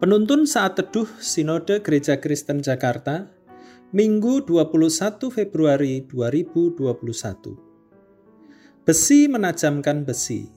Penuntun 0.00 0.48
saat 0.48 0.80
teduh 0.80 1.04
Sinode 1.20 1.84
Gereja 1.84 2.16
Kristen 2.16 2.64
Jakarta, 2.64 3.28
Minggu 3.92 4.40
21 4.48 5.28
Februari 5.28 6.08
2021. 6.08 6.88
Besi 8.80 9.28
menajamkan 9.28 10.08
besi. 10.08 10.48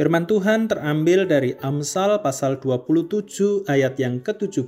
Firman 0.00 0.24
Tuhan 0.24 0.72
terambil 0.72 1.28
dari 1.28 1.52
Amsal 1.60 2.24
pasal 2.24 2.56
27 2.56 3.68
ayat 3.68 4.00
yang 4.00 4.24
ke-17. 4.24 4.64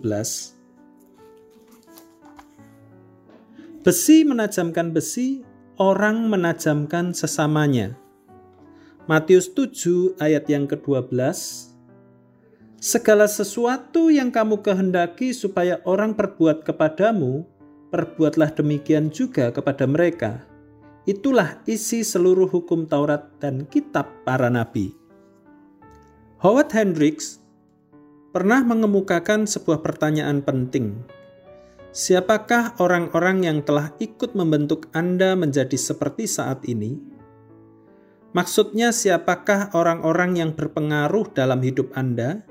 Besi 3.81 4.29
menajamkan 4.29 4.93
besi, 4.93 5.41
orang 5.81 6.29
menajamkan 6.29 7.17
sesamanya. 7.17 7.97
Matius 9.09 9.49
7 9.57 10.21
ayat 10.21 10.45
yang 10.53 10.69
ke-12 10.69 11.17
Segala 12.87 13.27
sesuatu 13.27 14.15
yang 14.15 14.31
kamu 14.31 14.63
kehendaki 14.63 15.35
supaya 15.35 15.83
orang 15.83 16.15
perbuat 16.15 16.63
kepadamu, 16.63 17.43
perbuatlah 17.91 18.55
demikian 18.55 19.11
juga 19.11 19.51
kepada 19.51 19.91
mereka. 19.91 20.47
Itulah 21.03 21.59
isi 21.67 22.07
seluruh 22.07 22.47
hukum 22.47 22.87
Taurat 22.87 23.27
dan 23.43 23.67
kitab 23.67 24.07
para 24.23 24.47
nabi. 24.47 24.95
Howard 26.39 26.71
Hendricks 26.71 27.43
pernah 28.31 28.63
mengemukakan 28.63 29.51
sebuah 29.51 29.83
pertanyaan 29.83 30.47
penting. 30.47 30.95
Siapakah 31.91 32.79
orang-orang 32.79 33.51
yang 33.51 33.59
telah 33.67 33.99
ikut 33.99 34.39
membentuk 34.39 34.87
Anda 34.95 35.35
menjadi 35.35 35.75
seperti 35.75 36.31
saat 36.31 36.63
ini? 36.71 37.03
Maksudnya, 38.31 38.95
siapakah 38.95 39.75
orang-orang 39.75 40.39
yang 40.39 40.55
berpengaruh 40.55 41.35
dalam 41.35 41.59
hidup 41.67 41.91
Anda? 41.99 42.47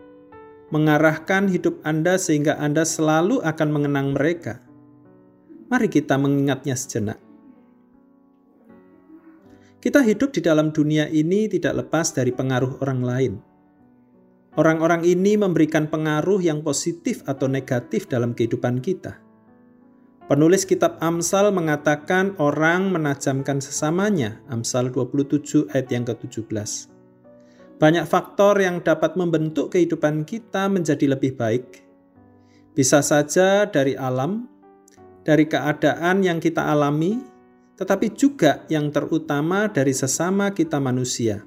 Mengarahkan 0.73 1.51
hidup 1.51 1.81
Anda 1.85 2.17
sehingga 2.17 2.57
Anda 2.57 2.87
selalu 2.87 3.41
akan 3.45 3.69
mengenang 3.69 4.17
mereka. 4.17 4.61
Mari 5.69 5.89
kita 5.89 6.17
mengingatnya 6.17 6.73
sejenak. 6.77 7.17
Kita 9.81 10.01
hidup 10.01 10.33
di 10.33 10.41
dalam 10.41 10.73
dunia 10.73 11.05
ini 11.05 11.45
tidak 11.45 11.85
lepas 11.85 12.09
dari 12.09 12.33
pengaruh 12.33 12.81
orang 12.81 13.01
lain. 13.05 13.33
Orang-orang 14.55 15.05
ini 15.05 15.37
memberikan 15.37 15.85
pengaruh 15.85 16.41
yang 16.41 16.65
positif 16.65 17.21
atau 17.27 17.45
negatif 17.45 18.09
dalam 18.09 18.33
kehidupan 18.33 18.81
kita. 18.81 19.21
Penulis 20.25 20.65
kitab 20.65 20.97
Amsal 21.05 21.53
mengatakan 21.53 22.33
orang 22.41 22.89
menajamkan 22.89 23.61
sesamanya, 23.61 24.41
Amsal 24.49 24.89
27 24.89 25.69
ayat 25.69 25.85
yang 25.93 26.01
ke-17. 26.01 26.94
Banyak 27.75 28.07
faktor 28.07 28.63
yang 28.63 28.79
dapat 28.79 29.19
membentuk 29.19 29.75
kehidupan 29.75 30.23
kita 30.23 30.71
menjadi 30.71 31.11
lebih 31.11 31.35
baik. 31.35 31.83
Bisa 32.71 33.03
saja 33.03 33.67
dari 33.67 33.99
alam, 33.99 34.47
dari 35.27 35.43
keadaan 35.43 36.23
yang 36.23 36.39
kita 36.39 36.63
alami, 36.71 37.19
tetapi 37.75 38.15
juga 38.15 38.63
yang 38.71 38.95
terutama 38.95 39.67
dari 39.67 39.91
sesama 39.91 40.55
kita 40.55 40.79
manusia. 40.79 41.43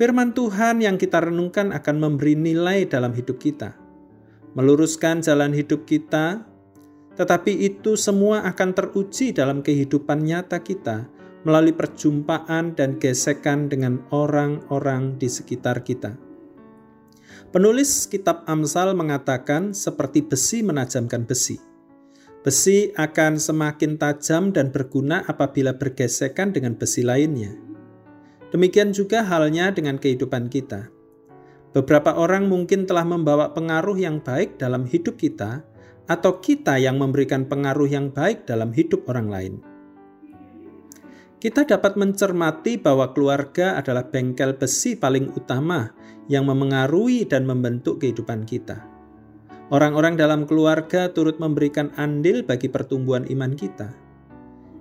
Firman 0.00 0.32
Tuhan 0.32 0.80
yang 0.80 0.96
kita 0.96 1.20
renungkan 1.20 1.76
akan 1.76 1.96
memberi 2.00 2.32
nilai 2.32 2.88
dalam 2.88 3.12
hidup 3.12 3.36
kita, 3.36 3.76
meluruskan 4.56 5.20
jalan 5.20 5.52
hidup 5.52 5.84
kita, 5.84 6.40
tetapi 7.20 7.52
itu 7.68 8.00
semua 8.00 8.48
akan 8.48 8.72
teruji 8.72 9.36
dalam 9.36 9.60
kehidupan 9.60 10.24
nyata 10.24 10.62
kita 10.64 11.17
melalui 11.46 11.74
perjumpaan 11.74 12.74
dan 12.74 12.98
gesekan 12.98 13.70
dengan 13.70 14.02
orang-orang 14.10 15.18
di 15.20 15.30
sekitar 15.30 15.86
kita. 15.86 16.18
Penulis 17.54 18.04
kitab 18.10 18.44
Amsal 18.44 18.92
mengatakan 18.92 19.72
seperti 19.72 20.26
besi 20.26 20.60
menajamkan 20.60 21.24
besi. 21.24 21.56
Besi 22.42 22.92
akan 22.94 23.40
semakin 23.40 23.96
tajam 23.96 24.50
dan 24.52 24.70
berguna 24.70 25.24
apabila 25.26 25.74
bergesekan 25.76 26.52
dengan 26.52 26.76
besi 26.76 27.04
lainnya. 27.06 27.54
Demikian 28.52 28.92
juga 28.92 29.24
halnya 29.24 29.72
dengan 29.72 30.00
kehidupan 30.00 30.48
kita. 30.48 30.88
Beberapa 31.76 32.16
orang 32.16 32.48
mungkin 32.48 32.88
telah 32.88 33.04
membawa 33.04 33.52
pengaruh 33.52 33.96
yang 34.00 34.24
baik 34.24 34.56
dalam 34.56 34.88
hidup 34.88 35.20
kita, 35.20 35.60
atau 36.08 36.40
kita 36.40 36.80
yang 36.80 36.96
memberikan 36.96 37.44
pengaruh 37.44 37.84
yang 37.84 38.08
baik 38.08 38.48
dalam 38.48 38.72
hidup 38.72 39.04
orang 39.12 39.28
lain 39.28 39.54
kita 41.38 41.62
dapat 41.62 41.94
mencermati 41.94 42.82
bahwa 42.82 43.14
keluarga 43.14 43.78
adalah 43.78 44.10
bengkel 44.10 44.58
besi 44.58 44.98
paling 44.98 45.30
utama 45.38 45.94
yang 46.26 46.50
memengaruhi 46.50 47.22
dan 47.30 47.46
membentuk 47.46 48.02
kehidupan 48.02 48.42
kita. 48.42 48.82
Orang-orang 49.70 50.18
dalam 50.18 50.50
keluarga 50.50 51.14
turut 51.14 51.38
memberikan 51.38 51.94
andil 51.94 52.42
bagi 52.42 52.66
pertumbuhan 52.66 53.22
iman 53.30 53.54
kita. 53.54 53.94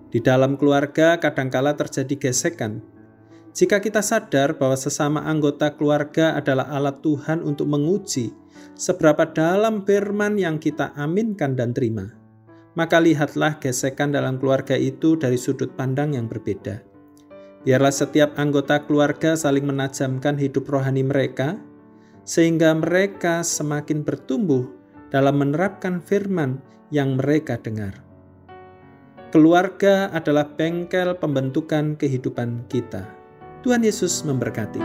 Di 0.09 0.17
dalam 0.17 0.57
keluarga 0.57 1.21
kadangkala 1.21 1.77
terjadi 1.77 2.15
gesekan. 2.17 2.81
Jika 3.53 3.77
kita 3.77 4.01
sadar 4.01 4.57
bahwa 4.57 4.77
sesama 4.79 5.29
anggota 5.29 5.77
keluarga 5.77 6.33
adalah 6.33 6.73
alat 6.73 7.05
Tuhan 7.05 7.45
untuk 7.45 7.69
menguji 7.69 8.33
seberapa 8.73 9.29
dalam 9.29 9.85
firman 9.85 10.37
yang 10.41 10.57
kita 10.57 10.93
aminkan 10.97 11.57
dan 11.57 11.73
terima 11.73 12.26
maka 12.77 13.01
lihatlah 13.01 13.57
gesekan 13.57 14.13
dalam 14.13 14.37
keluarga 14.37 14.77
itu 14.77 15.17
dari 15.17 15.33
sudut 15.33 15.73
pandang 15.73 16.13
yang 16.13 16.29
berbeda. 16.29 16.85
Biarlah 17.65 17.89
setiap 17.89 18.37
anggota 18.37 18.85
keluarga 18.85 19.33
saling 19.33 19.65
menajamkan 19.65 20.37
hidup 20.37 20.69
rohani 20.69 21.01
mereka, 21.01 21.57
sehingga 22.21 22.77
mereka 22.77 23.41
semakin 23.41 24.05
bertumbuh 24.05 24.69
dalam 25.09 25.41
menerapkan 25.41 26.05
firman 26.05 26.61
yang 26.93 27.17
mereka 27.17 27.57
dengar. 27.57 27.97
Keluarga 29.33 30.13
adalah 30.13 30.45
bengkel 30.45 31.17
pembentukan 31.17 31.97
kehidupan 31.97 32.69
kita. 32.69 33.09
Tuhan 33.65 33.83
Yesus 33.83 34.23
memberkati. 34.23 34.79